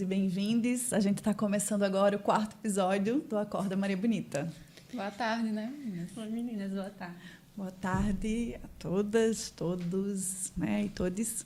[0.00, 0.92] e bem-vindes.
[0.92, 4.50] A gente está começando agora o quarto episódio do Acorda Maria Bonita.
[4.94, 6.16] Boa tarde, né, meninas?
[6.16, 7.16] Oi, meninas, boa tarde.
[7.54, 11.44] Boa tarde a todas, todos né, e todes.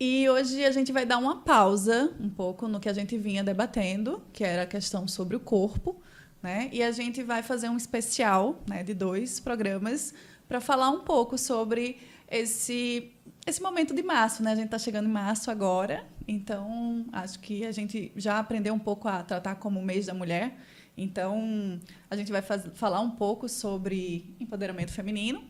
[0.00, 3.44] E hoje a gente vai dar uma pausa um pouco no que a gente vinha
[3.44, 6.02] debatendo, que era a questão sobre o corpo,
[6.42, 6.68] né?
[6.72, 10.12] E a gente vai fazer um especial né, de dois programas
[10.48, 13.12] para falar um pouco sobre esse
[13.46, 14.52] esse momento de março, né?
[14.52, 18.78] A gente está chegando em março agora, então acho que a gente já aprendeu um
[18.78, 20.56] pouco a tratar como o mês da mulher.
[20.96, 25.42] Então a gente vai faz, falar um pouco sobre empoderamento feminino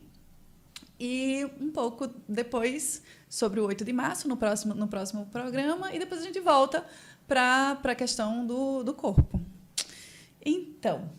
[0.99, 5.99] e um pouco depois sobre o 8 de março no próximo no próximo programa e
[5.99, 6.83] depois a gente volta
[7.27, 9.39] para a questão do, do corpo.
[10.43, 11.11] Então,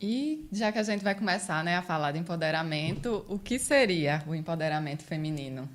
[0.00, 4.22] e já que a gente vai começar né, a falar de empoderamento, o que seria
[4.28, 5.68] o empoderamento feminino?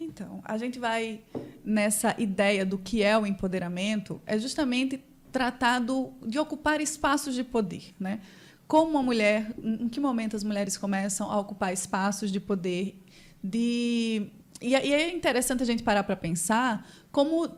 [0.00, 1.22] Então, a gente vai
[1.64, 7.42] nessa ideia do que é o empoderamento, é justamente tratar do, de ocupar espaços de
[7.42, 8.20] poder, né?
[8.66, 13.02] Como a mulher, em que momento as mulheres começam a ocupar espaços de poder,
[13.42, 14.30] de
[14.62, 17.50] e é interessante a gente parar para pensar como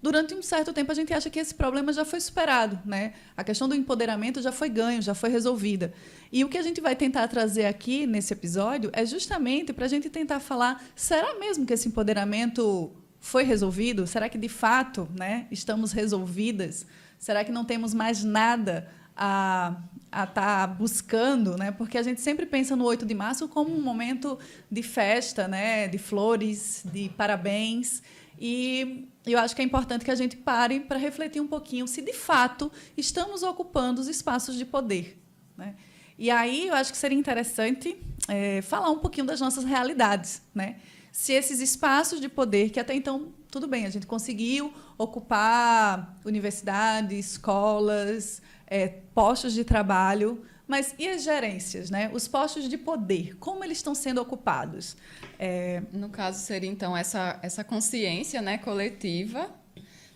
[0.00, 3.12] durante um certo tempo a gente acha que esse problema já foi superado, né?
[3.36, 5.92] A questão do empoderamento já foi ganho, já foi resolvida.
[6.30, 9.88] E o que a gente vai tentar trazer aqui nesse episódio é justamente para a
[9.88, 12.92] gente tentar falar: será mesmo que esse empoderamento
[13.26, 14.06] foi resolvido?
[14.06, 16.86] Será que de fato, né, estamos resolvidas?
[17.18, 19.76] Será que não temos mais nada a
[20.12, 21.70] estar tá buscando, né?
[21.72, 24.38] Porque a gente sempre pensa no 8 de março como um momento
[24.70, 25.88] de festa, né?
[25.88, 28.02] De flores, de parabéns.
[28.38, 32.02] E eu acho que é importante que a gente pare para refletir um pouquinho se
[32.02, 35.20] de fato estamos ocupando os espaços de poder.
[35.56, 35.74] Né?
[36.18, 37.96] E aí eu acho que seria interessante
[38.28, 40.42] é, falar um pouquinho das nossas realidades.
[40.54, 40.76] Né?
[41.16, 47.30] Se esses espaços de poder, que até então, tudo bem, a gente conseguiu ocupar universidades,
[47.30, 52.10] escolas, é, postos de trabalho, mas e as gerências, né?
[52.12, 54.94] Os postos de poder, como eles estão sendo ocupados?
[55.38, 55.82] É...
[55.90, 59.50] No caso seria então essa essa consciência, né, coletiva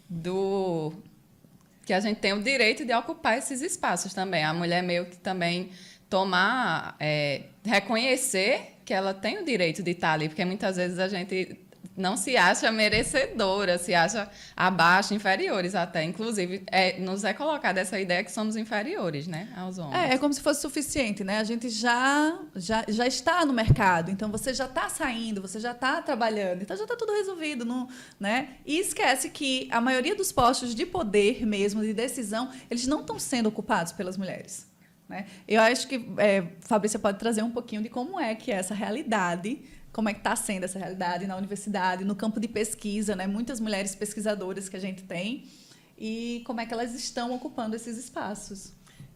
[0.06, 0.92] do
[1.86, 4.44] que a gente tem o direito de ocupar esses espaços também.
[4.44, 5.70] A mulher meio que também
[6.10, 11.06] tomar, é, reconhecer que ela tem o direito de estar ali, porque muitas vezes a
[11.06, 11.56] gente
[11.96, 16.02] não se acha merecedora, se acha abaixo, inferiores até.
[16.02, 20.10] Inclusive, é, nos é colocada essa ideia que somos inferiores né, aos homens.
[20.10, 21.38] É, é como se fosse suficiente, né?
[21.38, 25.72] A gente já, já, já está no mercado, então você já está saindo, você já
[25.72, 27.64] está trabalhando, então já está tudo resolvido.
[27.64, 27.88] Não,
[28.18, 28.56] né?
[28.64, 33.18] E esquece que a maioria dos postos de poder mesmo, de decisão, eles não estão
[33.18, 34.69] sendo ocupados pelas mulheres.
[35.10, 35.26] Né?
[35.46, 38.74] Eu acho que é, Fabrícia pode trazer um pouquinho de como é que é essa
[38.74, 39.60] realidade
[39.92, 43.26] como é que está sendo essa realidade na universidade, no campo de pesquisa, né?
[43.26, 45.48] Muitas mulheres pesquisadoras que a gente tem
[45.98, 48.72] e como é que elas estão ocupando esses espaços.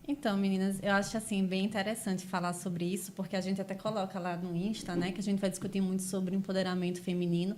[0.07, 4.19] Então, meninas, eu acho assim bem interessante falar sobre isso, porque a gente até coloca
[4.19, 7.57] lá no Insta, né, que a gente vai discutir muito sobre empoderamento feminino.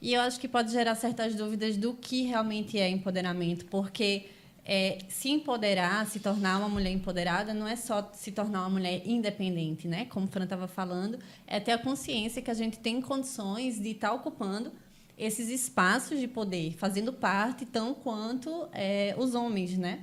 [0.00, 4.26] E eu acho que pode gerar certas dúvidas do que realmente é empoderamento, porque
[4.64, 9.02] é, se empoderar, se tornar uma mulher empoderada, não é só se tornar uma mulher
[9.04, 10.06] independente, né?
[10.06, 13.90] Como o Fran estava falando, é ter a consciência que a gente tem condições de
[13.90, 14.72] estar tá ocupando
[15.18, 20.00] esses espaços de poder, fazendo parte tão quanto é, os homens, né?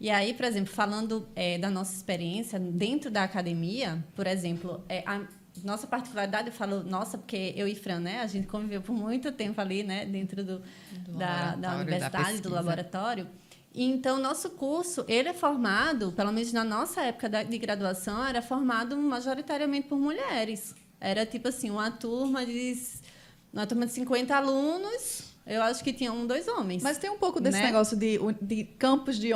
[0.00, 5.02] E aí, por exemplo, falando é, da nossa experiência dentro da academia, por exemplo, é,
[5.04, 5.26] a
[5.64, 9.32] nossa particularidade, eu falo nossa, porque eu e Fran, né, a gente conviveu por muito
[9.32, 10.62] tempo ali, né, dentro do,
[11.04, 13.26] do da, da universidade, da do laboratório.
[13.74, 18.96] Então, nosso curso, ele é formado, pelo menos na nossa época de graduação, era formado
[18.96, 20.74] majoritariamente por mulheres.
[21.00, 22.76] Era tipo assim, uma turma de
[23.52, 26.82] uma turma de 50 alunos, eu acho que tinha um, dois homens.
[26.82, 27.66] Mas tem um pouco desse né?
[27.66, 29.30] negócio de, de campos de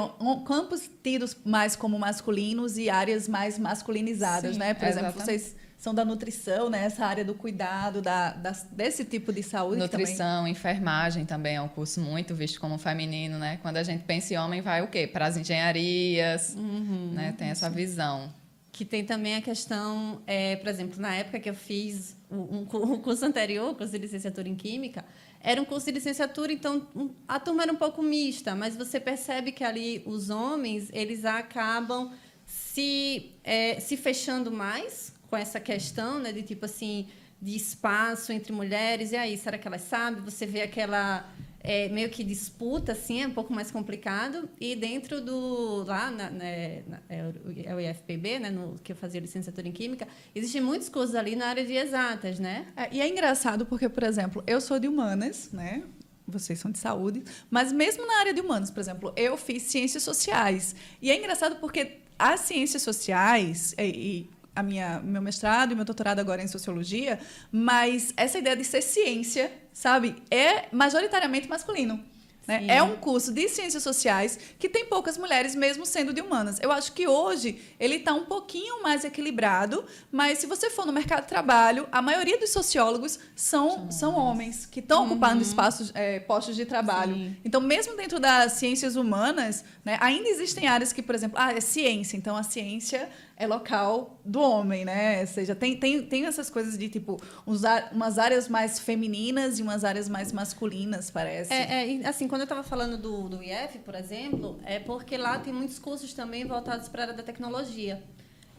[0.47, 4.75] campos tidos mais como masculinos e áreas mais masculinizadas, Sim, né?
[4.75, 6.85] Por exemplo, vocês são da nutrição, né?
[6.85, 9.81] Essa área do cuidado, da, da desse tipo de saúde.
[9.81, 10.53] Nutrição, também...
[10.53, 13.59] enfermagem também é um curso muito visto como feminino, né?
[13.63, 15.09] Quando a gente pensa em homem, vai o quê?
[15.09, 17.35] Para as engenharias, uhum, né?
[17.37, 18.33] Tem essa visão.
[18.71, 22.65] Que tem também a questão, é, por exemplo, na época que eu fiz um, um
[23.03, 25.05] curso anterior, o curso de licenciatura em Química,
[25.41, 26.87] era um curso de licenciatura, então
[27.27, 32.13] a turma era um pouco mista, mas você percebe que ali os homens, eles acabam
[32.47, 37.09] se, é, se fechando mais com essa questão, né, de tipo assim,
[37.41, 40.23] de espaço entre mulheres, e aí, será que elas sabem?
[40.25, 41.27] Você vê aquela
[41.61, 44.47] é, meio que disputa, assim, é um pouco mais complicado.
[44.61, 45.85] E dentro do.
[45.85, 50.07] lá, na, né, na, é o IFPB, né, no, que eu fazia licenciatura em Química,
[50.35, 52.67] existem muitos cursos ali na área de exatas, né?
[52.77, 55.83] É, e é engraçado porque, por exemplo, eu sou de humanas, né?
[56.25, 60.03] vocês são de saúde, mas mesmo na área de humanos, por exemplo, eu fiz ciências
[60.03, 60.75] sociais.
[61.01, 65.85] E é engraçado porque as ciências sociais, e, e a minha meu mestrado e meu
[65.85, 67.19] doutorado agora é em sociologia,
[67.51, 72.03] mas essa ideia de ser ciência, sabe, é majoritariamente masculino.
[72.47, 72.67] Né?
[72.67, 76.59] É um curso de ciências sociais que tem poucas mulheres, mesmo sendo de humanas.
[76.61, 80.93] Eu acho que hoje ele está um pouquinho mais equilibrado, mas se você for no
[80.93, 85.13] mercado de trabalho, a maioria dos sociólogos são, são homens que estão uhum.
[85.13, 87.15] ocupando espaços, é, postos de trabalho.
[87.15, 87.37] Sim.
[87.45, 91.61] Então, mesmo dentro das ciências humanas, né, ainda existem áreas que, por exemplo, ah, é
[91.61, 93.09] ciência, então a ciência
[93.43, 95.21] é local do homem, né?
[95.21, 99.63] Ou seja, tem, tem, tem essas coisas de tipo usar umas áreas mais femininas e
[99.63, 101.53] umas áreas mais masculinas, parece.
[101.53, 105.41] É, é assim, quando eu estava falando do, do IF, por exemplo, é porque lá
[105.41, 108.01] tem muitos cursos também voltados para a área da tecnologia.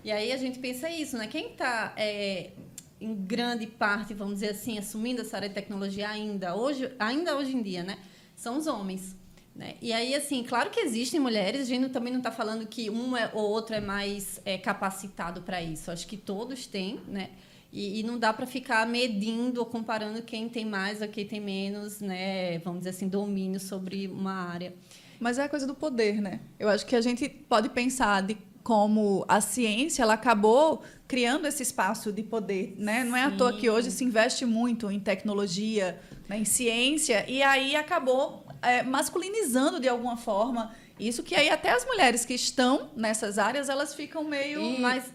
[0.04, 1.28] E aí a gente pensa isso, né?
[1.28, 2.52] Quem está é,
[3.00, 7.56] em grande parte, vamos dizer assim, assumindo essa área de tecnologia ainda hoje, ainda hoje
[7.56, 7.98] em dia, né?
[8.36, 9.16] São os homens.
[9.56, 9.76] Né?
[9.82, 13.16] E aí, assim, claro que existem mulheres, a gente também não está falando que um
[13.16, 15.92] é, ou outro é mais é, capacitado para isso.
[15.92, 17.30] Acho que todos têm, né?
[17.72, 21.40] E, e não dá para ficar medindo ou comparando quem tem mais ou quem tem
[21.40, 22.58] menos, né?
[22.60, 24.74] Vamos dizer assim, domínio sobre uma área.
[25.20, 26.40] Mas é a coisa do poder, né?
[26.60, 31.62] Eu acho que a gente pode pensar de como a ciência ela acabou criando esse
[31.62, 33.04] espaço de poder, né?
[33.04, 33.36] Não é Sim.
[33.36, 36.40] à toa que hoje se investe muito em tecnologia, né?
[36.40, 41.86] em ciência, e aí acabou é, masculinizando de alguma forma isso que aí até as
[41.86, 45.06] mulheres que estão nessas áreas elas ficam meio e, mais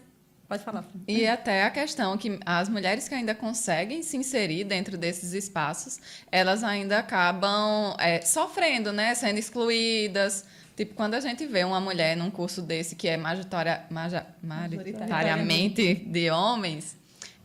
[0.47, 4.97] pode falar e até a questão que as mulheres que ainda conseguem se inserir dentro
[4.97, 5.99] desses espaços
[6.31, 9.15] elas ainda acabam é, sofrendo né?
[9.15, 10.45] Sendo excluídas.
[10.75, 13.85] Tipo, quando a gente vê uma mulher num curso desse que é majoritária,
[14.41, 16.95] majoritariamente de homens,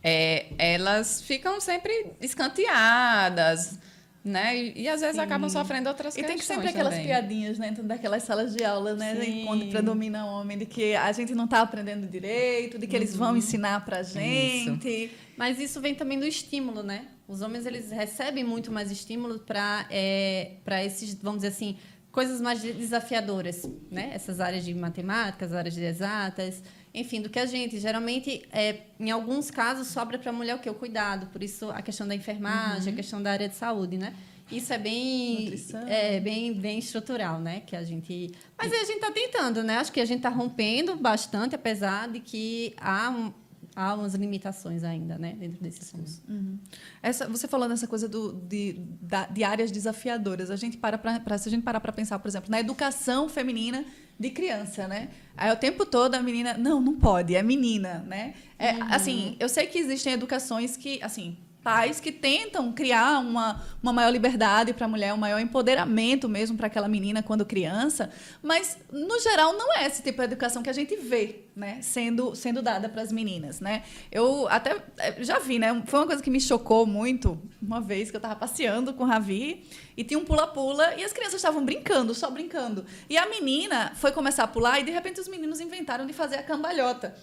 [0.03, 3.79] é, elas ficam sempre escanteadas,
[4.25, 4.57] né?
[4.57, 5.23] E, e às vezes Sim.
[5.23, 6.25] acabam sofrendo outras e questões.
[6.25, 7.07] E tem que sempre aquelas também.
[7.07, 9.15] piadinhas né, dentro daquelas salas de aula, né?
[9.17, 9.47] Sim.
[9.49, 13.03] Onde predomina o homem, de que a gente não está aprendendo direito, de que uhum.
[13.03, 13.37] eles vão uhum.
[13.37, 14.89] ensinar pra gente.
[14.89, 15.15] Isso.
[15.37, 17.07] Mas isso vem também do estímulo, né?
[17.29, 21.77] Os homens eles recebem muito mais estímulo para é, para esses, vamos dizer assim,
[22.11, 24.11] coisas mais desafiadoras, né?
[24.15, 26.63] Essas áreas de matemática, as áreas de exatas,
[26.95, 27.79] enfim, do que a gente.
[27.81, 30.71] Geralmente, é, em alguns casos, sobra para a mulher o que?
[30.71, 31.27] O cuidado.
[31.27, 32.93] Por isso, a questão da enfermagem, uhum.
[32.93, 34.15] a questão da área de saúde, né?
[34.53, 35.55] Isso é bem,
[35.89, 37.63] é bem, bem estrutural, né?
[37.67, 39.79] Que a gente, mas a gente está tentando, né?
[39.79, 43.33] Acho que a gente está rompendo bastante, apesar de que há um,
[43.75, 46.23] há umas limitações ainda, né, dentro desses cursos.
[46.29, 46.59] Uhum.
[47.03, 50.51] Essa, você falou nessa coisa do, de, da, de áreas desafiadoras.
[50.51, 53.85] A gente para para se a gente parar para pensar, por exemplo, na educação feminina
[54.19, 55.09] de criança, né?
[55.37, 58.35] Aí o tempo todo a menina, não, não pode, é menina, né?
[58.59, 58.93] É, uhum.
[58.93, 64.11] Assim, eu sei que existem educações que, assim, pais que tentam criar uma, uma maior
[64.11, 68.11] liberdade para a mulher, um maior empoderamento mesmo para aquela menina quando criança,
[68.43, 72.35] mas no geral não é esse tipo de educação que a gente vê, né, sendo
[72.35, 73.83] sendo dada para as meninas, né?
[74.13, 75.83] Eu até eh, já vi, né?
[75.87, 79.07] Foi uma coisa que me chocou muito uma vez que eu estava passeando com o
[79.07, 79.65] Ravi
[79.97, 82.85] e tinha um pula-pula e as crianças estavam brincando, só brincando.
[83.09, 86.37] E a menina foi começar a pular e de repente os meninos inventaram de fazer
[86.37, 87.15] a cambalhota.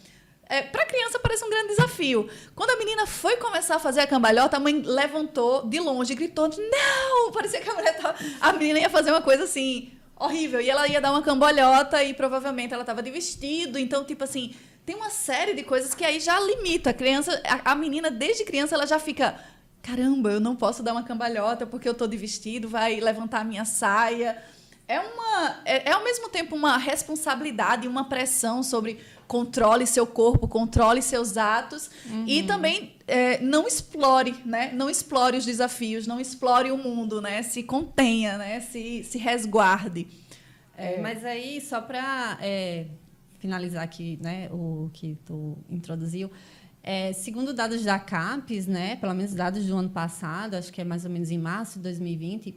[0.51, 2.29] É, para criança parece um grande desafio.
[2.53, 6.15] Quando a menina foi começar a fazer a cambalhota, a mãe levantou de longe e
[6.17, 7.31] gritou: Não!
[7.31, 8.17] Parecia que a, mulher tava...
[8.41, 10.60] a menina ia fazer uma coisa assim, horrível.
[10.60, 13.79] E ela ia dar uma cambalhota e provavelmente ela estava de vestido.
[13.79, 14.53] Então, tipo assim,
[14.86, 16.89] tem uma série de coisas que aí já limita.
[16.89, 19.39] A criança, a, a menina, desde criança, ela já fica.
[19.81, 23.46] Caramba, eu não posso dar uma cambalhota porque eu tô de vestido, vai levantar a
[23.46, 24.43] minha saia.
[24.88, 30.46] É, uma, é, é ao mesmo tempo uma responsabilidade, uma pressão sobre controle seu corpo,
[30.46, 32.26] controle seus atos uhum.
[32.28, 34.72] e também é, não explore, né?
[34.74, 37.42] Não explore os desafios, não explore o mundo, né?
[37.42, 38.60] Se contenha, né?
[38.60, 40.06] Se, se resguarde.
[40.78, 42.88] É, mas aí, só para é,
[43.40, 44.50] finalizar aqui, né?
[44.52, 46.30] O que tu introduziu,
[46.84, 48.96] é, segundo dados da CAPES, né?
[48.98, 51.84] Pelo menos dados do ano passado, acho que é mais ou menos em março de
[51.84, 52.56] 2020,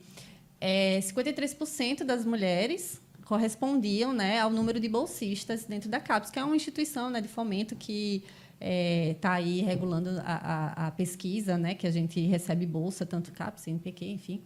[0.66, 6.44] é, 53% das mulheres correspondiam né, ao número de bolsistas dentro da CAPES, que é
[6.44, 11.58] uma instituição né, de fomento que está é, tá aí regulando a, a, a, pesquisa,
[11.58, 14.42] né, que a gente recebe bolsa, tanto CAPES, NPq, enfim.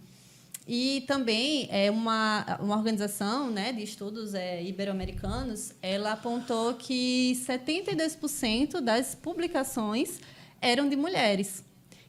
[0.66, 8.80] E também é uma, uma organização né, de estudos é, ibero-americanos, ela apontou que 72%
[8.80, 10.18] das publicações
[10.60, 11.62] eram de mulheres.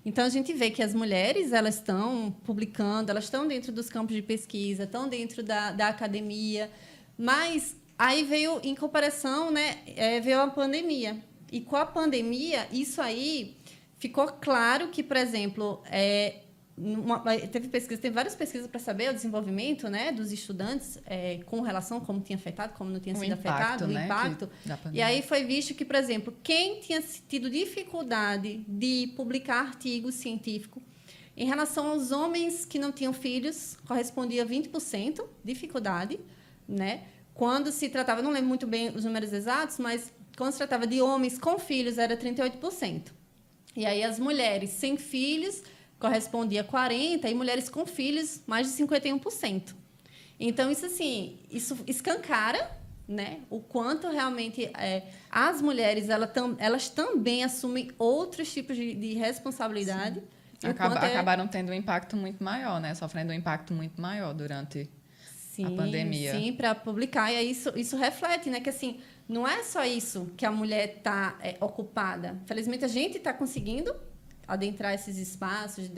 [0.10, 4.16] Então a gente vê que as mulheres elas estão publicando, elas estão dentro dos campos
[4.16, 6.72] de pesquisa, estão dentro da, da academia,
[7.16, 11.24] mas aí veio em comparação, né, é, veio a pandemia.
[11.52, 13.56] E com a pandemia isso aí
[14.00, 16.38] ficou claro que, por exemplo, é,
[16.80, 21.60] uma, teve pesquisa, teve várias pesquisas para saber o desenvolvimento, né, dos estudantes é, com
[21.60, 24.50] relação como tinha afetado, como não tinha o sido impacto, afetado, né, o impacto.
[24.94, 30.82] E aí foi visto que, por exemplo, quem tinha tido dificuldade de publicar artigos científicos
[31.36, 36.20] em relação aos homens que não tinham filhos, correspondia a 20% dificuldade,
[36.68, 37.04] né?
[37.34, 41.02] Quando se tratava, não lembro muito bem os números exatos, mas quando se tratava de
[41.02, 43.12] homens com filhos era 38%.
[43.76, 45.64] E aí as mulheres sem filhos
[46.00, 49.76] correspondia a 40% e mulheres com filhos mais de 51%.
[50.40, 52.80] Então, isso assim, isso escancara
[53.10, 58.94] né, o quanto realmente é, as mulheres elas, tam, elas também assumem outros tipos de,
[58.94, 60.22] de responsabilidade.
[60.64, 61.12] Acaba, é...
[61.12, 62.94] Acabaram tendo um impacto muito maior, né?
[62.94, 64.90] Sofrendo um impacto muito maior durante
[65.36, 66.34] sim, a pandemia.
[66.34, 67.32] Sim, para publicar.
[67.32, 68.60] E aí isso, isso reflete, né?
[68.60, 72.38] Que assim, não é só isso que a mulher está é, ocupada.
[72.46, 73.96] Felizmente, a gente está conseguindo
[74.50, 75.90] adentrar esses espaços.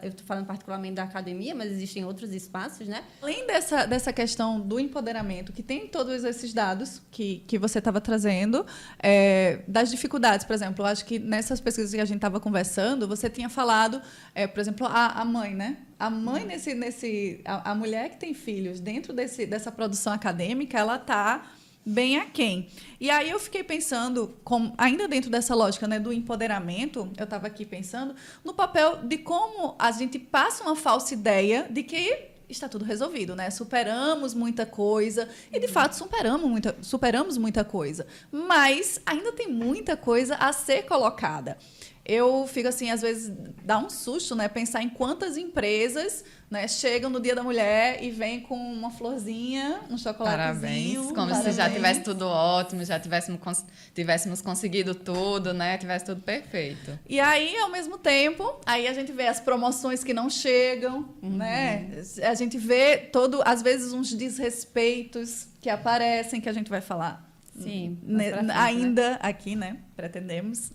[0.00, 3.02] Eu estou falando particularmente da academia, mas existem outros espaços, né?
[3.20, 8.00] Além dessa, dessa questão do empoderamento, que tem todos esses dados que, que você estava
[8.00, 8.64] trazendo,
[9.02, 13.08] é, das dificuldades, por exemplo, eu acho que nessas pesquisas que a gente estava conversando,
[13.08, 14.00] você tinha falado,
[14.34, 15.78] é, por exemplo, a, a mãe, né?
[15.98, 20.78] A mãe nesse, nesse a, a mulher que tem filhos dentro desse, dessa produção acadêmica,
[20.78, 21.50] ela está
[21.86, 22.68] bem aquém.
[23.00, 27.46] E aí eu fiquei pensando, com, ainda dentro dessa lógica né, do empoderamento, eu estava
[27.46, 32.68] aqui pensando no papel de como a gente passa uma falsa ideia de que está
[32.68, 33.50] tudo resolvido, né?
[33.50, 39.96] Superamos muita coisa e de fato superamos muita, superamos muita coisa, mas ainda tem muita
[39.96, 41.58] coisa a ser colocada.
[42.08, 43.32] Eu fico assim, às vezes
[43.64, 44.46] dá um susto, né?
[44.46, 49.80] Pensar em quantas empresas né, chegam no Dia da Mulher e vêm com uma florzinha,
[49.90, 50.62] um chocolatezinho.
[50.62, 51.44] Parabéns, como parabéns.
[51.44, 55.76] se já tivesse tudo ótimo, já tivéssemos, tivéssemos conseguido tudo, né?
[55.78, 56.96] Tivesse tudo perfeito.
[57.08, 61.36] E aí, ao mesmo tempo, aí a gente vê as promoções que não chegam, uhum.
[61.36, 61.90] né?
[62.22, 67.26] A gente vê todo, às vezes, uns desrespeitos que aparecem, que a gente vai falar.
[67.60, 69.18] Sim, né, frente, ainda né?
[69.22, 69.78] aqui, né?
[69.96, 70.72] Pretendemos.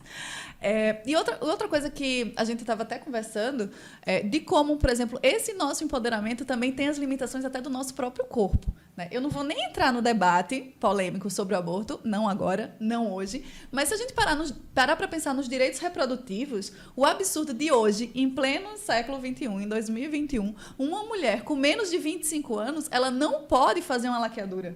[0.62, 3.72] É, e outra, outra coisa que a gente estava até conversando,
[4.04, 7.96] é, de como, por exemplo, esse nosso empoderamento também tem as limitações até do nosso
[7.96, 8.72] próprio corpo.
[8.96, 9.08] Né?
[9.12, 13.44] Eu não vou nem entrar no debate polêmico sobre o aborto, não agora, não hoje,
[13.72, 18.12] mas se a gente parar para parar pensar nos direitos reprodutivos, o absurdo de hoje,
[18.14, 23.44] em pleno século XXI, em 2021, uma mulher com menos de 25 anos, ela não
[23.44, 24.76] pode fazer uma laqueadura.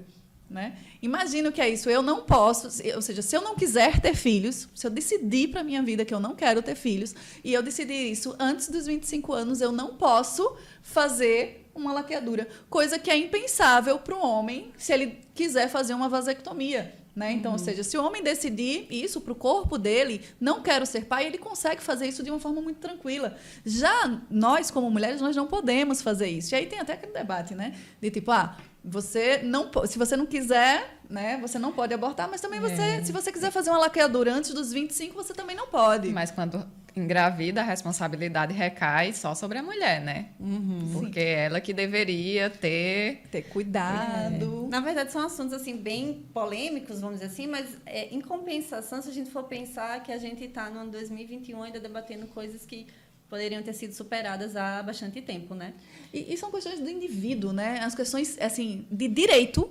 [0.49, 0.77] Né?
[1.01, 1.89] Imagina o que é isso.
[1.89, 5.63] Eu não posso, ou seja, se eu não quiser ter filhos, se eu decidir para
[5.63, 9.33] minha vida que eu não quero ter filhos, e eu decidir isso antes dos 25
[9.33, 12.47] anos, eu não posso fazer uma laqueadura.
[12.69, 16.93] Coisa que é impensável para um homem se ele quiser fazer uma vasectomia.
[17.15, 17.31] Né?
[17.31, 17.57] Então, uhum.
[17.57, 21.25] ou seja, se o homem decidir isso para o corpo dele, não quero ser pai,
[21.25, 23.37] ele consegue fazer isso de uma forma muito tranquila.
[23.65, 26.53] Já nós, como mulheres, nós não podemos fazer isso.
[26.53, 27.73] E aí tem até aquele debate, né?
[28.01, 32.39] De tipo, ah, você não se você não quiser, né, você não pode abortar, mas
[32.39, 33.03] também você, é.
[33.03, 36.09] se você quiser fazer uma laqueadura antes dos 25, você também não pode.
[36.09, 36.65] Mas quando
[36.95, 40.29] engravida, a responsabilidade recai só sobre a mulher, né?
[40.39, 40.91] Uhum.
[40.93, 41.25] Porque Sim.
[41.25, 44.65] ela que deveria ter ter cuidado.
[44.65, 44.69] É.
[44.69, 49.09] Na verdade são assuntos assim bem polêmicos, vamos dizer assim, mas é, em compensação, se
[49.09, 52.87] a gente for pensar que a gente está no ano 2021 ainda debatendo coisas que
[53.29, 55.73] poderiam ter sido superadas há bastante tempo, né?
[56.13, 57.79] E, e, são questões do indivíduo, né?
[57.81, 59.69] As questões, assim, de direito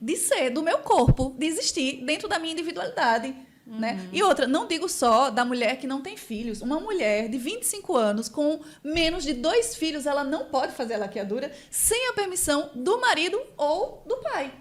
[0.00, 3.34] de ser, do meu corpo, de existir dentro da minha individualidade.
[3.66, 3.80] Uhum.
[3.80, 4.08] Né?
[4.12, 6.62] E outra, não digo só da mulher que não tem filhos.
[6.62, 10.98] Uma mulher de 25 anos com menos de dois filhos, ela não pode fazer a
[10.98, 14.52] laqueadura sem a permissão do marido ou do pai.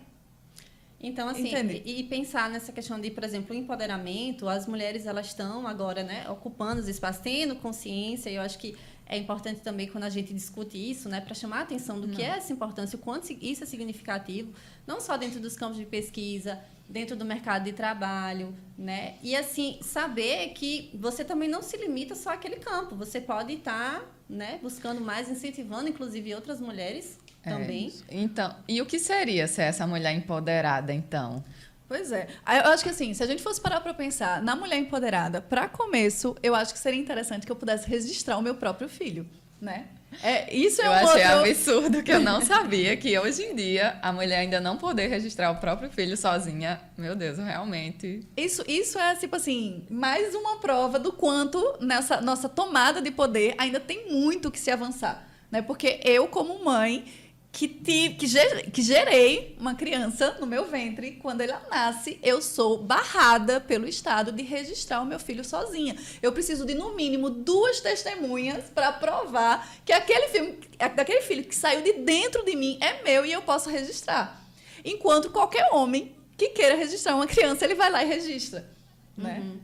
[1.08, 1.54] Então, assim,
[1.86, 6.02] e, e, pensar nessa questão de, por exemplo, o empoderamento, as mulheres elas estão agora,
[6.02, 10.10] né, ocupando os espaços, tendo consciência, e eu acho que é importante também quando a
[10.10, 12.16] gente discute isso, né, para chamar a atenção do não.
[12.16, 14.52] que é essa importância, o quanto isso é significativo,
[14.88, 16.60] não só dentro dos campos de pesquisa,
[16.90, 19.16] dentro do mercado de trabalho, né?
[19.22, 24.04] E assim, saber que você também não se limita só àquele campo, você pode estar,
[24.28, 27.50] né, buscando mais, incentivando inclusive outras mulheres é.
[27.50, 27.94] também.
[28.10, 31.44] Então, e o que seria ser essa mulher empoderada, então?
[31.88, 32.28] Pois é.
[32.48, 35.68] Eu acho que assim, se a gente fosse parar para pensar na mulher empoderada, para
[35.68, 39.28] começo, eu acho que seria interessante que eu pudesse registrar o meu próprio filho,
[39.62, 39.86] né?
[40.24, 41.50] É, isso é eu um achei outro...
[41.50, 45.52] absurdo que eu não sabia que hoje em dia a mulher ainda não poder registrar
[45.52, 46.80] o próprio filho sozinha.
[46.98, 48.26] Meu Deus, realmente.
[48.36, 53.56] Isso, isso é tipo assim, mais uma prova do quanto nessa nossa tomada de poder
[53.58, 55.62] ainda tem muito que se avançar, né?
[55.62, 57.06] Porque eu como mãe
[57.56, 61.14] que, que, ger, que gerei uma criança no meu ventre.
[61.14, 65.96] Quando ela nasce, eu sou barrada pelo Estado de registrar o meu filho sozinha.
[66.22, 70.60] Eu preciso de, no mínimo, duas testemunhas para provar que aquele, filme,
[70.98, 74.44] daquele filho que saiu de dentro de mim é meu e eu posso registrar.
[74.84, 78.70] Enquanto qualquer homem que queira registrar uma criança, ele vai lá e registra.
[79.18, 79.40] Né?
[79.42, 79.60] Uhum.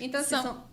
[0.00, 0.64] Então, assim, São- são...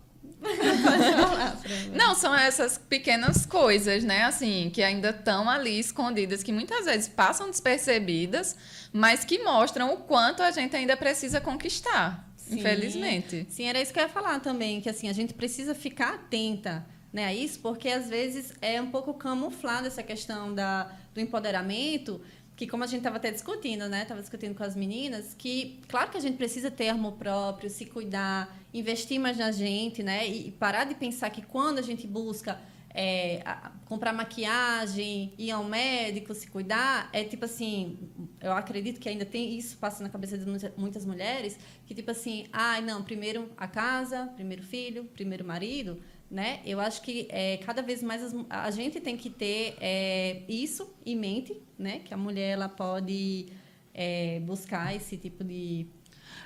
[1.94, 4.24] Não, são essas pequenas coisas, né?
[4.24, 8.56] Assim, que ainda estão ali escondidas, que muitas vezes passam despercebidas,
[8.92, 12.28] mas que mostram o quanto a gente ainda precisa conquistar.
[12.36, 12.58] Sim.
[12.58, 13.46] Infelizmente.
[13.48, 16.84] Sim, era isso que eu ia falar também, que assim, a gente precisa ficar atenta
[17.12, 22.20] né, a isso, porque às vezes é um pouco camuflada essa questão da, do empoderamento,
[22.62, 24.02] que como a gente estava até discutindo, né?
[24.02, 27.86] Estava discutindo com as meninas, que claro que a gente precisa ter amor próprio, se
[27.86, 30.28] cuidar, investir mais na gente, né?
[30.28, 32.60] E, parar de pensar que quando a gente busca
[32.94, 33.42] é,
[33.84, 37.98] comprar maquiagem, ir ao médico, se cuidar, é tipo assim,
[38.40, 42.12] eu acredito que ainda tem isso passa na cabeça de muita- muitas mulheres, que tipo
[42.12, 46.00] assim, ai não, primeiro a casa, primeiro filho, primeiro marido,
[46.32, 46.60] né?
[46.64, 50.88] Eu acho que é, cada vez mais as a gente tem que ter é, isso
[51.04, 52.00] em mente, né?
[52.04, 53.46] Que a mulher ela pode
[53.94, 55.86] é, buscar esse tipo de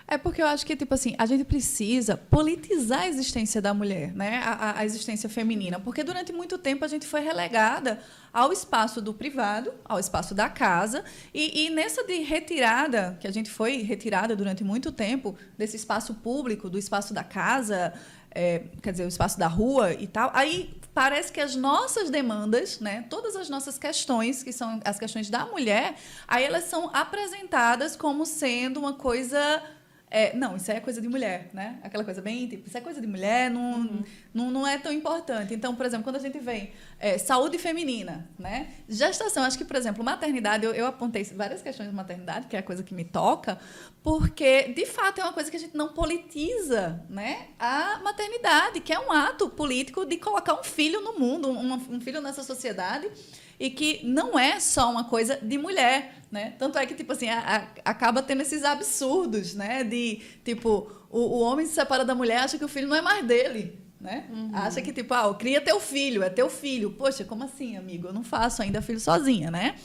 [0.09, 4.13] É porque eu acho que, tipo assim, a gente precisa politizar a existência da mulher,
[4.15, 4.39] né?
[4.45, 5.79] A- a existência feminina.
[5.81, 8.01] Porque durante muito tempo a gente foi relegada
[8.33, 11.05] ao espaço do privado, ao espaço da casa.
[11.35, 16.15] E, e nessa de retirada, que a gente foi retirada durante muito tempo desse espaço
[16.15, 17.93] público, do espaço da casa,
[18.37, 22.81] é, quer dizer, o espaço da rua e tal, aí parece que as nossas demandas,
[22.81, 25.95] né, todas as nossas questões, que são as questões da mulher,
[26.29, 29.63] aí elas são apresentadas como sendo uma coisa.
[30.09, 31.81] É, não, isso aí é coisa de mulher, né?
[31.83, 35.53] Aquela coisa bem, tipo, isso é coisa de mulher, não, não, não é tão importante.
[35.53, 38.69] Então, por exemplo, quando a gente vem é, saúde feminina, né?
[38.89, 42.61] Gestação, acho que, por exemplo, maternidade, eu, eu apontei várias questões de maternidade, que é
[42.61, 43.59] a coisa que me toca,
[44.01, 47.49] porque, de fato, é uma coisa que a gente não politiza, né?
[47.59, 52.01] A maternidade, que é um ato político de colocar um filho no mundo, um, um
[52.01, 53.11] filho nessa sociedade,
[53.59, 56.55] e que não é só uma coisa de mulher, né?
[56.59, 59.83] Tanto é que, tipo assim, a- a- acaba tendo esses absurdos, né?
[59.85, 63.03] De, tipo, o, o homem se separa da mulher, acha que o filho não é
[63.03, 64.27] mais dele, né?
[64.53, 66.91] Acha que, tipo, ah, cria teu filho, é teu filho.
[66.93, 68.09] Poxa, como assim, amigo?
[68.09, 69.77] Eu não faço ainda filho sozinha, né?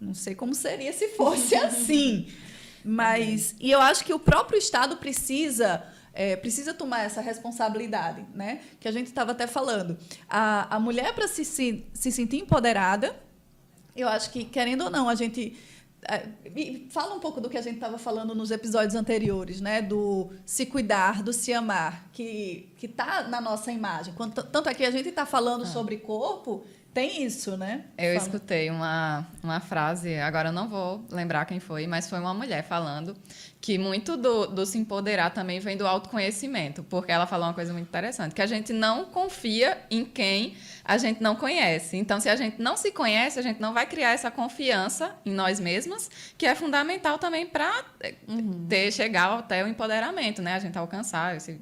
[0.00, 2.28] Não sei como seria se fosse assim.
[2.84, 5.84] Mas, e eu acho que o próprio Estado precisa
[6.20, 8.60] é, precisa tomar essa responsabilidade, né?
[8.80, 9.96] Que a gente estava até falando.
[10.28, 13.14] A, a mulher, para se, se, se sentir empoderada,
[13.94, 15.56] eu acho que, querendo ou não, a gente.
[16.02, 16.26] é,
[16.90, 19.80] Fala um pouco do que a gente estava falando nos episódios anteriores, né?
[19.80, 24.12] Do se cuidar, do se amar, que está na nossa imagem.
[24.14, 27.84] Quanto- Tanto é que a gente está falando sobre corpo, tem isso, né?
[27.96, 28.26] Eu Fala.
[28.26, 32.64] escutei uma, uma frase, agora eu não vou lembrar quem foi, mas foi uma mulher
[32.64, 33.16] falando
[33.60, 37.72] que muito do, do se empoderar também vem do autoconhecimento, porque ela falou uma coisa
[37.72, 41.96] muito interessante, que a gente não confia em quem a gente não conhece.
[41.96, 45.32] Então, se a gente não se conhece, a gente não vai criar essa confiança em
[45.32, 47.84] nós mesmas, que é fundamental também para
[48.68, 50.54] ter chegar até o empoderamento, né?
[50.54, 51.60] A gente alcançar esse,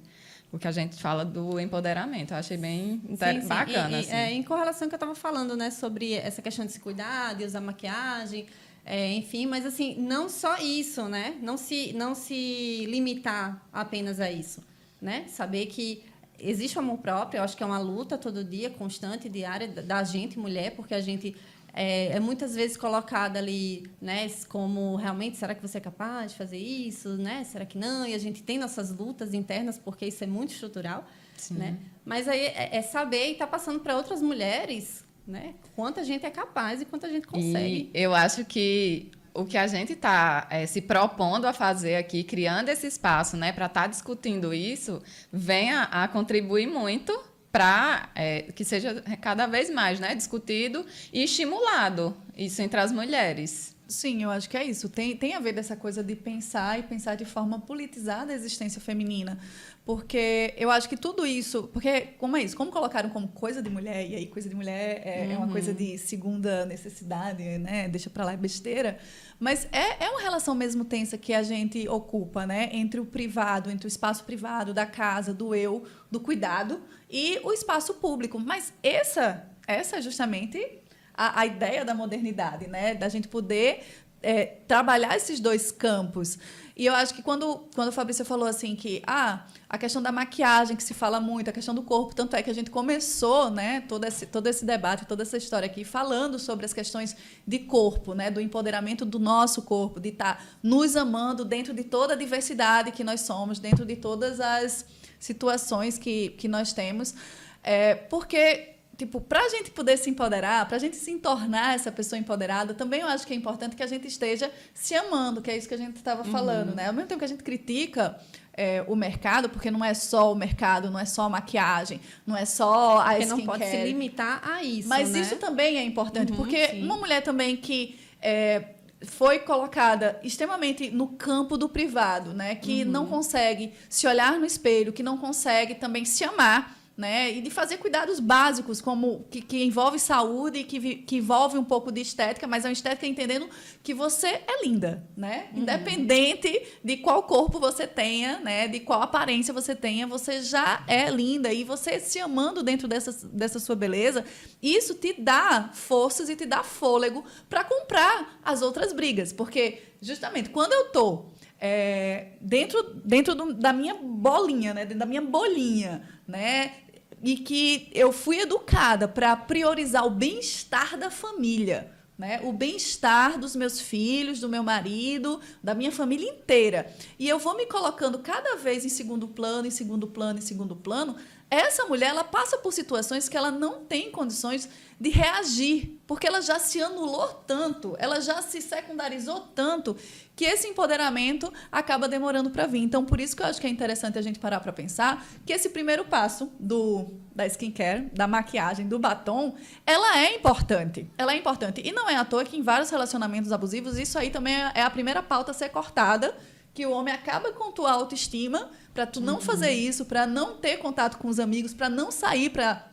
[0.56, 2.32] o que a gente fala do empoderamento.
[2.32, 3.46] Eu achei bem Sim, sim.
[3.46, 3.98] bacana.
[3.98, 4.12] E, assim.
[4.12, 7.44] é, em correlação que eu estava falando, né, sobre essa questão de se cuidar, de
[7.44, 8.46] usar maquiagem,
[8.84, 11.36] é, enfim, mas assim, não só isso, né?
[11.42, 14.64] Não se, não se limitar apenas a isso,
[15.00, 15.26] né?
[15.28, 16.02] Saber que
[16.38, 20.04] existe o amor próprio, eu acho que é uma luta todo dia, constante, diária, da
[20.04, 21.36] gente, mulher, porque a gente
[21.76, 26.38] é, é muitas vezes colocada ali, né, como realmente, será que você é capaz de
[26.38, 27.44] fazer isso, né?
[27.44, 28.06] Será que não?
[28.06, 31.06] E a gente tem nossas lutas internas, porque isso é muito estrutural,
[31.50, 31.76] né?
[32.02, 35.54] Mas aí é, é saber e estar passando para outras mulheres, né?
[35.74, 37.90] Quanto a gente é capaz e quanto a gente consegue.
[37.92, 42.70] E eu acho que o que a gente está se propondo a fazer aqui, criando
[42.70, 47.12] esse espaço, né, para estar discutindo isso, vem a, a contribuir muito
[47.56, 48.10] para
[48.54, 53.74] que seja cada vez mais, né, discutido e estimulado isso entre as mulheres.
[53.88, 54.88] Sim, eu acho que é isso.
[54.88, 58.80] Tem, tem a ver dessa coisa de pensar e pensar de forma politizada a existência
[58.80, 59.38] feminina.
[59.84, 61.70] Porque eu acho que tudo isso.
[61.72, 62.56] Porque, como é isso?
[62.56, 65.72] Como colocaram como coisa de mulher, e aí coisa de mulher é, é uma coisa
[65.72, 67.88] de segunda necessidade, né?
[67.88, 68.98] Deixa pra lá, é besteira.
[69.38, 72.68] Mas é, é uma relação mesmo tensa que a gente ocupa, né?
[72.72, 77.52] Entre o privado, entre o espaço privado, da casa, do eu, do cuidado, e o
[77.52, 78.38] espaço público.
[78.38, 80.82] Mas essa, essa é justamente
[81.14, 82.94] a, a ideia da modernidade, né?
[82.94, 83.84] Da gente poder
[84.22, 86.38] é, trabalhar esses dois campos.
[86.76, 90.12] E eu acho que quando, quando a Fabrícia falou assim que ah, a questão da
[90.12, 93.50] maquiagem que se fala muito, a questão do corpo, tanto é que a gente começou,
[93.50, 97.16] né, todo esse, todo esse debate, toda essa história aqui falando sobre as questões
[97.46, 101.84] de corpo, né, do empoderamento do nosso corpo, de estar tá nos amando dentro de
[101.84, 104.84] toda a diversidade que nós somos, dentro de todas as
[105.18, 107.14] situações que, que nós temos.
[107.62, 111.92] É, porque tipo, para a gente poder se empoderar, para a gente se tornar essa
[111.92, 115.50] pessoa empoderada, também eu acho que é importante que a gente esteja se amando, que
[115.50, 116.30] é isso que a gente estava uhum.
[116.30, 116.86] falando, né?
[116.86, 118.18] Ao mesmo tempo que a gente critica
[118.54, 122.36] é, o mercado, porque não é só o mercado, não é só a maquiagem, não
[122.36, 125.20] é só a porque não pode se limitar a isso, Mas né?
[125.20, 126.82] isso também é importante, uhum, porque sim.
[126.82, 132.54] uma mulher também que é, foi colocada extremamente no campo do privado, né?
[132.54, 132.90] Que uhum.
[132.90, 137.30] não consegue se olhar no espelho, que não consegue também se amar né?
[137.30, 141.92] E de fazer cuidados básicos, como que, que envolve saúde, que, que envolve um pouco
[141.92, 143.48] de estética, mas é uma estética entendendo
[143.82, 145.48] que você é linda, né?
[145.52, 145.62] Uhum.
[145.62, 148.66] Independente de qual corpo você tenha, né?
[148.66, 151.52] De qual aparência você tenha, você já é linda.
[151.52, 154.24] E você se amando dentro dessa, dessa sua beleza,
[154.62, 159.34] isso te dá forças e te dá fôlego para comprar as outras brigas.
[159.34, 161.26] Porque, justamente, quando eu tô
[161.60, 164.84] é, dentro, dentro do, da minha bolinha, né?
[164.84, 166.72] Dentro da minha bolinha, né?
[167.22, 171.92] E que eu fui educada para priorizar o bem-estar da família.
[172.18, 172.40] Né?
[172.44, 176.90] O bem-estar dos meus filhos, do meu marido, da minha família inteira.
[177.18, 180.74] E eu vou me colocando cada vez em segundo plano, em segundo plano, em segundo
[180.74, 181.16] plano.
[181.48, 186.40] Essa mulher ela passa por situações que ela não tem condições de reagir, porque ela
[186.40, 189.96] já se anulou tanto, ela já se secundarizou tanto
[190.34, 192.80] que esse empoderamento acaba demorando para vir.
[192.80, 195.52] Então, por isso que eu acho que é interessante a gente parar para pensar que
[195.52, 199.54] esse primeiro passo do da skincare, da maquiagem, do batom,
[199.86, 201.08] ela é importante.
[201.18, 201.82] Ela é importante.
[201.84, 204.88] E não é à toa que em vários relacionamentos abusivos, isso aí também é a
[204.88, 206.34] primeira pauta a ser cortada,
[206.76, 209.40] que o homem acaba com tua autoestima para tu não uhum.
[209.40, 212.92] fazer isso, para não ter contato com os amigos, para não sair para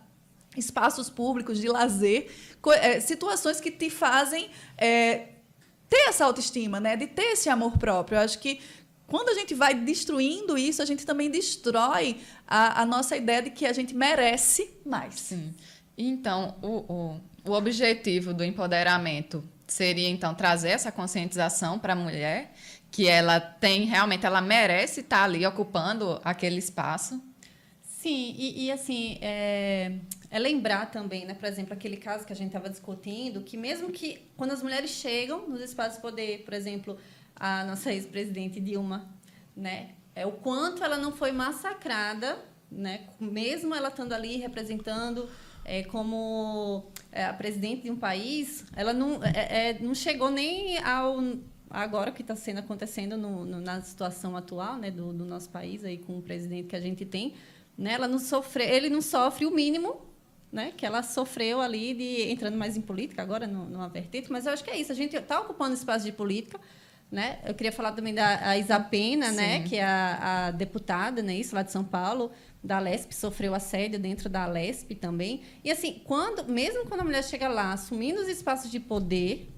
[0.56, 2.32] espaços públicos de lazer,
[2.80, 5.34] é, situações que te fazem é,
[5.90, 6.96] ter essa autoestima, né?
[6.96, 8.16] De ter esse amor próprio.
[8.16, 8.62] Eu acho que
[9.06, 13.50] quando a gente vai destruindo isso, a gente também destrói a, a nossa ideia de
[13.50, 15.16] que a gente merece mais.
[15.16, 15.54] Sim.
[15.98, 22.54] Então, o, o, o objetivo do empoderamento seria então trazer essa conscientização para a mulher
[22.94, 27.20] que ela tem realmente ela merece estar ali ocupando aquele espaço.
[27.82, 29.94] Sim e, e assim é,
[30.30, 33.92] é, lembrar também né por exemplo aquele caso que a gente estava discutindo que mesmo
[33.92, 36.98] que quando as mulheres chegam nos espaços de poder por exemplo
[37.36, 39.10] a nossa ex-presidente Dilma
[39.56, 42.38] né é o quanto ela não foi massacrada
[42.70, 45.28] né mesmo ela estando ali representando
[45.66, 50.78] é, como é, a presidente de um país, ela não, é, é não chegou nem
[50.80, 51.22] ao
[51.74, 55.84] agora que está sendo acontecendo no, no, na situação atual né, do, do, nosso país
[55.84, 57.34] aí com o presidente que a gente tem,
[57.76, 60.00] né, ela não sofre, ele não sofre o mínimo
[60.52, 64.46] né, que ela sofreu ali de entrando mais em política agora no, numa vertente, mas
[64.46, 66.60] eu acho que é isso, a gente está ocupando espaço de política,
[67.12, 67.40] né?
[67.46, 71.64] Eu queria falar também da Isapena, né, que é a, a, deputada, né, isso lá
[71.64, 72.32] de São Paulo,
[72.64, 75.42] da Lesp, sofreu assédio dentro da Lesp também.
[75.64, 79.52] E assim, quando, mesmo quando a mulher chega lá assumindo os espaços de poder,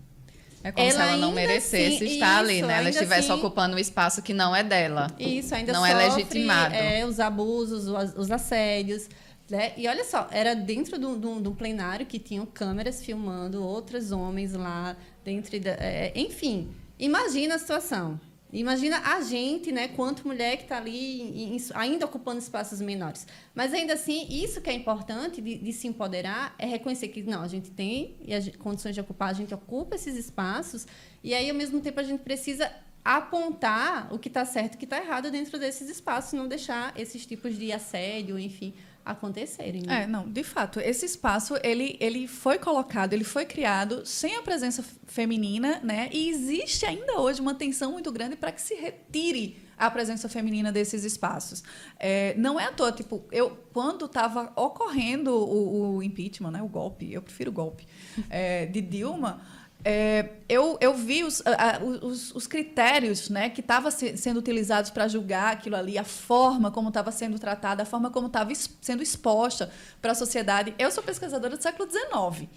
[0.65, 2.79] é como ela se ela não merecesse assim, estar isso, ali, né?
[2.79, 5.11] Ela estivesse assim, ocupando um espaço que não é dela.
[5.19, 6.73] Isso, ainda não é sofre, é legitimado.
[6.73, 9.07] É, os abusos, os, os assédios.
[9.47, 9.73] Né?
[9.77, 14.97] E olha só, era dentro de um plenário que tinham câmeras filmando outros homens lá
[15.23, 15.73] dentro da.
[15.73, 18.19] É, enfim, imagina a situação.
[18.59, 23.27] Imagina a gente, né, quanto mulher que está ali em, ainda ocupando espaços menores.
[23.53, 27.41] Mas ainda assim, isso que é importante de, de se empoderar é reconhecer que não,
[27.41, 30.87] a gente tem a condições de ocupar, a gente ocupa esses espaços
[31.21, 32.71] e aí ao mesmo tempo a gente precisa
[33.03, 36.93] apontar o que está certo e o que está errado dentro desses espaços, não deixar
[36.97, 38.73] esses tipos de assédio, enfim,
[39.05, 39.83] acontecerem.
[39.83, 40.03] Né?
[40.03, 44.41] É, não, de fato, esse espaço ele, ele foi colocado, ele foi criado sem a
[44.41, 46.09] presença feminina, né?
[46.11, 50.71] E existe ainda hoje uma tensão muito grande para que se retire a presença feminina
[50.71, 51.63] desses espaços.
[51.99, 56.67] É, não é à toa, tipo, eu quando estava ocorrendo o, o, impeachment, né, o
[56.67, 57.85] golpe, eu prefiro golpe,
[58.29, 59.41] é, de Dilma,
[59.87, 64.89] é, eu, eu vi os, a, os, os, critérios né, que estavam se, sendo utilizados
[64.89, 69.03] para julgar aquilo ali, a forma como estava sendo tratada, a forma como estava sendo
[69.03, 69.71] exposta
[70.01, 70.73] para a sociedade.
[70.79, 72.49] Eu sou pesquisadora do século XIX.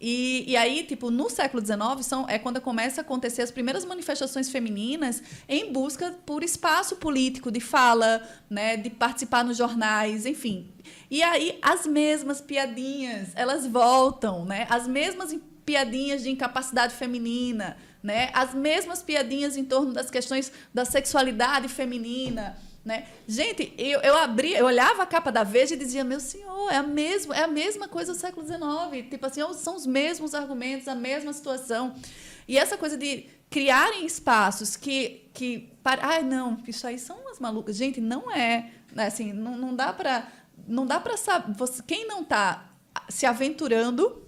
[0.00, 3.84] E, e, aí, tipo, no século XIX são, é quando começa a acontecer as primeiras
[3.84, 10.72] manifestações femininas em busca por espaço político, de fala, né, de participar nos jornais, enfim.
[11.08, 14.66] E aí as mesmas piadinhas, elas voltam, né?
[14.68, 15.32] As mesmas
[15.64, 18.30] piadinhas de incapacidade feminina, né?
[18.32, 23.06] As mesmas piadinhas em torno das questões da sexualidade feminina, né?
[23.26, 26.76] Gente, eu, eu abri, eu olhava a capa da Veja e dizia, meu senhor, é
[26.76, 29.08] a mesma, é a mesma coisa do século XIX.
[29.08, 31.94] Tipo assim, são os mesmos argumentos, a mesma situação.
[32.46, 35.30] E essa coisa de criarem espaços que.
[35.32, 37.76] que para, ah, não, isso aí são umas malucas.
[37.76, 38.70] Gente, não é.
[38.92, 39.06] Né?
[39.06, 40.28] Assim, não, não dá para.
[40.68, 41.54] Não dá para saber.
[41.54, 42.70] Você, quem não está
[43.08, 44.23] se aventurando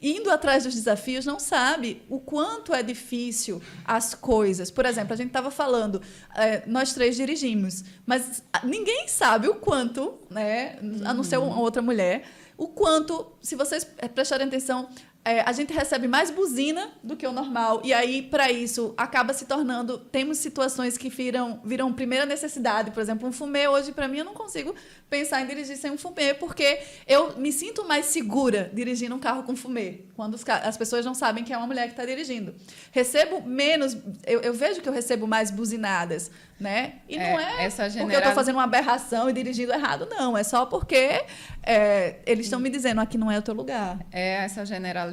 [0.00, 4.70] indo atrás dos desafios não sabe o quanto é difícil as coisas.
[4.70, 6.00] Por exemplo, a gente estava falando,
[6.34, 11.82] é, nós três dirigimos, mas ninguém sabe o quanto, né, a não ser uma outra
[11.82, 12.24] mulher,
[12.56, 13.84] o quanto, se vocês
[14.14, 14.88] prestarem atenção,
[15.24, 17.82] é, a gente recebe mais buzina do que o normal.
[17.84, 19.98] E aí, para isso, acaba se tornando.
[19.98, 22.90] Temos situações que viram, viram primeira necessidade.
[22.92, 24.74] Por exemplo, um fumê, hoje, para mim, eu não consigo
[25.10, 29.42] pensar em dirigir sem um fumê, porque eu me sinto mais segura dirigindo um carro
[29.42, 32.54] com fumê, quando os, as pessoas não sabem que é uma mulher que está dirigindo.
[32.90, 33.96] Recebo menos.
[34.26, 36.30] Eu, eu, vejo que eu recebo mais buzinadas.
[36.58, 36.94] Né?
[37.08, 38.00] E é, não é general...
[38.00, 40.36] porque eu estou fazendo uma aberração e dirigindo errado, não.
[40.36, 41.24] É só porque
[41.62, 44.04] é, eles estão me dizendo aqui não é o teu lugar.
[44.10, 45.07] É essa generalização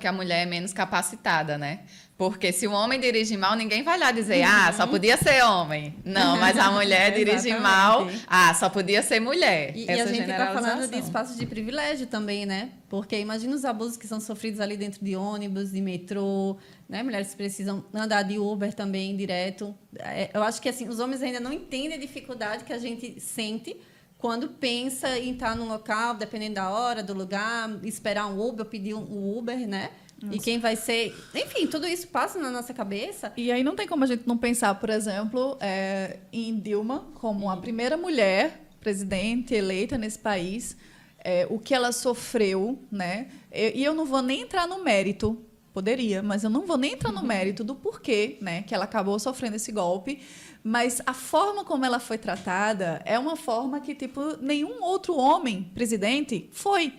[0.00, 1.80] que a mulher é menos capacitada, né?
[2.16, 4.48] Porque se o homem dirige mal, ninguém vai lá dizer, uhum.
[4.48, 5.96] ah, só podia ser homem.
[6.04, 9.76] Não, mas a mulher dirige mal, ah, só podia ser mulher.
[9.76, 12.70] E, e a gente está falando de espaços de privilégio também, né?
[12.88, 16.56] Porque imagina os abusos que são sofridos ali dentro de ônibus, de metrô,
[16.88, 17.02] né?
[17.02, 19.74] Mulheres precisam andar de Uber também direto.
[19.98, 23.18] É, eu acho que assim, os homens ainda não entendem a dificuldade que a gente
[23.18, 23.76] sente
[24.24, 28.94] quando pensa em estar num local, dependendo da hora, do lugar, esperar um Uber, pedir
[28.94, 29.90] um Uber, né?
[30.18, 30.34] Nossa.
[30.34, 31.14] E quem vai ser.
[31.34, 33.34] Enfim, tudo isso passa na nossa cabeça.
[33.36, 37.50] E aí não tem como a gente não pensar, por exemplo, é, em Dilma como
[37.50, 40.74] a primeira mulher presidente eleita nesse país,
[41.18, 43.28] é, o que ela sofreu, né?
[43.52, 45.38] E eu não vou nem entrar no mérito,
[45.74, 47.26] poderia, mas eu não vou nem entrar no uhum.
[47.26, 50.22] mérito do porquê, né, que ela acabou sofrendo esse golpe.
[50.66, 55.70] Mas a forma como ela foi tratada é uma forma que tipo nenhum outro homem
[55.74, 56.90] presidente foi,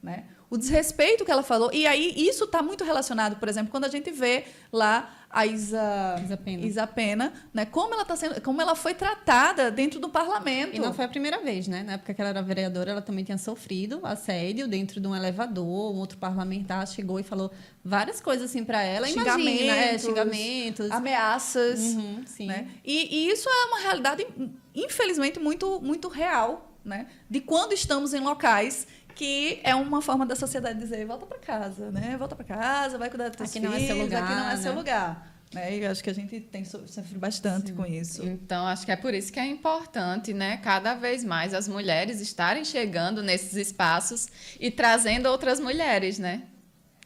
[0.00, 0.28] né?
[0.50, 1.70] O desrespeito que ela falou.
[1.72, 6.20] E aí isso está muito relacionado, por exemplo, quando a gente vê lá a Isa,
[6.24, 7.64] Isa Pena, Isa Pena né?
[7.64, 10.74] Como ela tá sendo, como ela foi tratada dentro do parlamento.
[10.74, 11.84] E não foi a primeira vez, né?
[11.84, 15.94] Na época que ela era vereadora, ela também tinha sofrido assédio dentro de um elevador.
[15.94, 17.52] Um outro parlamentar chegou e falou
[17.84, 19.06] várias coisas assim para ela.
[19.06, 22.68] Xingamentos, Imagina, é, xingamentos, ameaças, uhum, né?
[22.84, 24.26] E, e isso é uma realidade,
[24.74, 27.06] infelizmente, muito, muito real, né?
[27.28, 28.88] De quando estamos em locais
[29.20, 32.16] que é uma forma da sociedade dizer volta para casa, né?
[32.18, 34.44] Volta para casa, vai cuidar dos teus aqui filhos, não é seu lugar, aqui não
[34.44, 34.56] é né?
[34.56, 35.34] seu lugar.
[35.52, 35.76] Né?
[35.76, 37.74] E acho que a gente tem sofrido bastante Sim.
[37.74, 38.26] com isso.
[38.26, 42.18] Então, acho que é por isso que é importante, né, cada vez mais as mulheres
[42.18, 44.26] estarem chegando nesses espaços
[44.58, 46.44] e trazendo outras mulheres, né?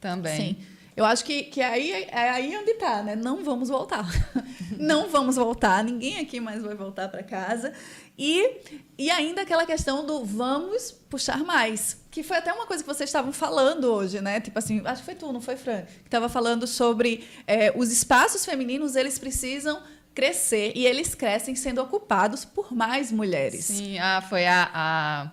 [0.01, 0.55] Também.
[0.55, 0.67] Sim.
[0.97, 3.17] Eu acho que, que aí, é aí onde está, né?
[3.17, 4.07] Não vamos voltar.
[4.79, 5.83] Não vamos voltar.
[5.83, 7.73] Ninguém aqui mais vai voltar para casa.
[8.17, 8.61] E,
[8.97, 13.09] e ainda aquela questão do vamos puxar mais, que foi até uma coisa que vocês
[13.09, 14.41] estavam falando hoje, né?
[14.41, 15.83] Tipo assim, acho que foi tu, não foi, Fran?
[15.83, 19.83] Que estava falando sobre é, os espaços femininos, eles precisam
[20.15, 23.65] crescer e eles crescem sendo ocupados por mais mulheres.
[23.65, 25.31] Sim, ah, foi a, a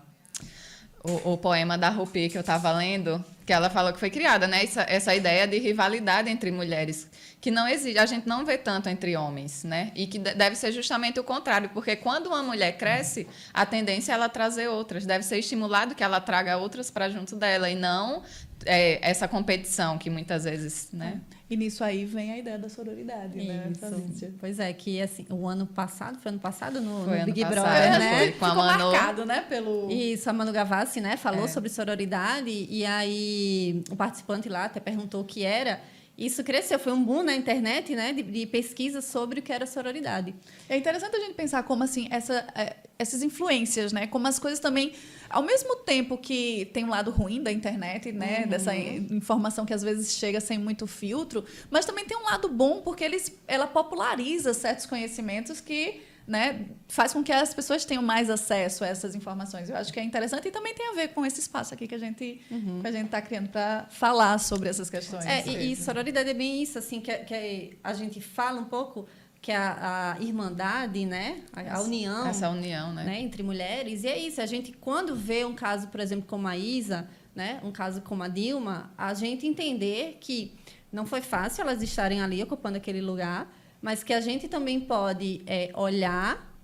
[1.03, 4.47] o, o, poema da Rupi que eu estava lendo, que ela falou que foi criada,
[4.47, 4.63] né?
[4.63, 8.87] Essa, essa ideia de rivalidade entre mulheres, que não existe, a gente não vê tanto
[8.89, 9.91] entre homens, né?
[9.95, 14.15] E que deve ser justamente o contrário, porque quando uma mulher cresce, a tendência é
[14.15, 18.23] ela trazer outras, deve ser estimulado que ela traga outras para junto dela e não
[18.65, 21.21] é, essa competição que muitas vezes, né?
[21.49, 24.25] E nisso aí vem a ideia da sororidade, né, Isso.
[24.25, 24.31] né?
[24.39, 27.99] Pois é, que assim, o ano passado, foi ano passado no, no Big passado, Brother,
[27.99, 28.17] né?
[28.17, 28.91] Foi com a Manu.
[28.91, 31.47] marcado, né, pelo Isso, a Manu Gavassi, né, falou é.
[31.49, 35.81] sobre sororidade e aí o participante lá até perguntou o que era
[36.17, 39.65] isso cresceu, foi um boom na internet, né, de, de, pesquisa sobre o que era
[39.65, 40.35] sororidade.
[40.69, 44.59] É interessante a gente pensar como assim essa, é, essas influências, né, como as coisas
[44.59, 44.93] também,
[45.31, 48.49] ao mesmo tempo que tem um lado ruim da internet, né, uhum.
[48.49, 52.81] dessa informação que às vezes chega sem muito filtro, mas também tem um lado bom
[52.81, 58.29] porque eles, ela populariza certos conhecimentos que né, faz com que as pessoas tenham mais
[58.29, 59.69] acesso a essas informações.
[59.69, 61.95] Eu acho que é interessante e também tem a ver com esse espaço aqui que
[61.95, 62.81] a gente uhum.
[62.83, 65.25] a gente está criando para falar sobre essas questões.
[65.25, 69.07] É, e, e, sororidade é bem isso, assim, que, que a gente fala um pouco
[69.41, 73.03] que é a, a irmandade, né, a, a, união, essa união, né?
[73.03, 74.03] né, entre mulheres.
[74.03, 74.39] E é isso.
[74.41, 78.21] A gente quando vê um caso, por exemplo, como a Isa, né, um caso como
[78.21, 80.55] a Dilma, a gente entender que
[80.91, 83.51] não foi fácil elas estarem ali ocupando aquele lugar
[83.81, 86.55] mas que a gente também pode é, olhar,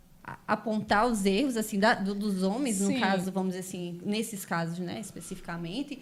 [0.48, 2.94] apontar os erros assim da, do, dos homens, Sim.
[2.94, 6.00] no caso, vamos dizer assim, nesses casos, né, especificamente,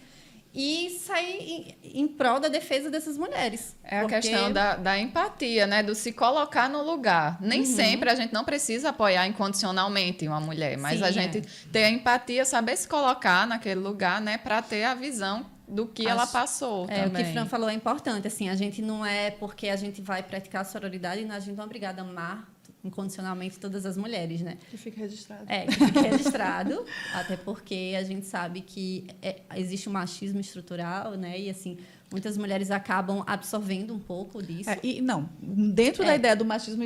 [0.56, 3.76] e sair em, em prol da defesa dessas mulheres.
[3.84, 4.22] É a porque...
[4.22, 5.84] questão da, da, empatia, né?
[5.84, 7.38] Do se colocar no lugar.
[7.42, 7.66] Nem uhum.
[7.66, 11.42] sempre a gente não precisa apoiar incondicionalmente uma mulher, mas Sim, a gente é.
[11.74, 14.38] ter a empatia, saber se colocar naquele lugar, né?
[14.38, 16.86] Para ter a visão do que Acho, ela passou.
[16.90, 17.22] É, também.
[17.22, 18.26] o que Fran falou é importante.
[18.26, 21.64] Assim, a gente não é porque a gente vai praticar a sororidade, a gente não
[21.64, 22.55] é obrigada a amar
[22.86, 24.58] incondicionalmente todas as mulheres, né?
[24.70, 25.44] Que fique registrado.
[25.48, 31.16] É, que fique registrado, até porque a gente sabe que é, existe um machismo estrutural,
[31.16, 31.40] né?
[31.40, 31.78] E assim,
[32.16, 34.70] muitas mulheres acabam absorvendo um pouco disso.
[34.70, 36.06] É, e não, dentro é.
[36.06, 36.82] da ideia do machismo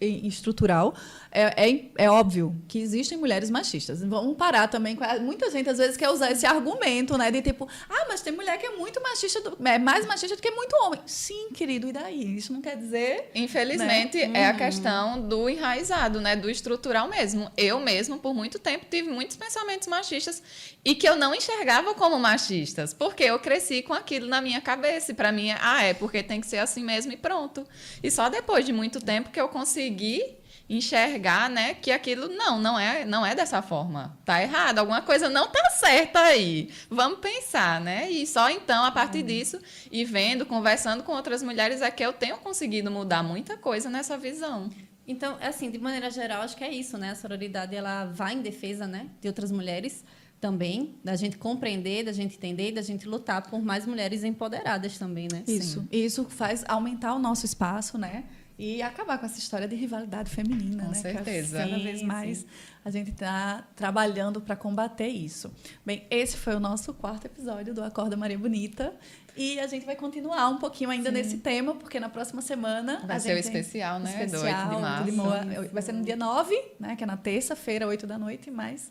[0.00, 0.96] estrutural,
[1.30, 4.02] é, é, é, óbvio que existem mulheres machistas.
[4.02, 7.68] Vamos parar também com muita gente às vezes quer usar esse argumento, né, de tipo,
[7.88, 10.74] ah, mas tem mulher que é muito machista, do, é mais machista do que muito
[10.82, 11.00] homem.
[11.06, 12.36] Sim, querido, e daí?
[12.36, 14.40] Isso não quer dizer, infelizmente, né?
[14.40, 14.56] é a uhum.
[14.56, 17.48] questão do enraizado, né, do estrutural mesmo.
[17.56, 20.42] Eu mesmo por muito tempo tive muitos pensamentos machistas
[20.84, 25.12] e que eu não enxergava como machistas, porque eu cresci com aquilo na minha cabeça.
[25.12, 27.66] E para mim, ah, é porque tem que ser assim mesmo e pronto.
[28.02, 32.78] E só depois de muito tempo que eu consegui enxergar, né, que aquilo não, não
[32.78, 34.18] é, não é dessa forma.
[34.24, 36.70] Tá errado, alguma coisa não tá certa aí.
[36.90, 38.10] Vamos pensar, né?
[38.10, 39.26] E só então a partir uhum.
[39.26, 39.58] disso
[39.90, 44.18] e vendo, conversando com outras mulheres é que eu tenho conseguido mudar muita coisa nessa
[44.18, 44.68] visão.
[45.06, 47.12] Então, assim, de maneira geral, acho que é isso, né?
[47.12, 50.04] A sororidade ela vai em defesa, né, de outras mulheres
[50.40, 55.28] também, da gente compreender, da gente entender, da gente lutar por mais mulheres empoderadas também,
[55.30, 55.42] né?
[55.46, 55.80] Isso.
[55.80, 55.88] Sim.
[55.90, 58.24] Isso faz aumentar o nosso espaço, né?
[58.58, 60.94] E acabar com essa história de rivalidade feminina, com né?
[60.94, 61.58] certeza.
[61.58, 62.46] Cada vez mais sim.
[62.84, 65.52] a gente está trabalhando para combater isso.
[65.86, 68.92] Bem, esse foi o nosso quarto episódio do Acorda Maria Bonita.
[69.36, 71.14] E a gente vai continuar um pouquinho ainda sim.
[71.14, 73.00] nesse tema, porque na próxima semana.
[73.06, 74.24] Vai ser o especial, né?
[74.24, 75.62] Especial, do 8 de março.
[75.62, 76.96] De vai ser no dia 9, né?
[76.96, 78.90] Que é na terça-feira, 8 da noite, mas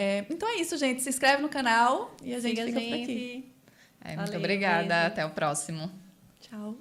[0.00, 1.02] é, então é isso, gente.
[1.02, 2.96] Se inscreve no canal e a gente Siga fica a gente.
[2.96, 3.52] por aqui.
[4.04, 4.94] É, muito obrigada.
[4.94, 5.06] Beijo.
[5.08, 5.90] Até o próximo.
[6.40, 6.76] Tchau.